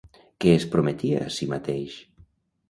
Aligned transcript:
Què 0.45 0.53
es 0.59 0.65
prometia 0.75 1.19
a 1.27 1.29
si 1.37 1.49
mateix? 1.53 2.01